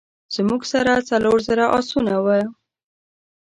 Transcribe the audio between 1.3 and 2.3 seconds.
زره آسونه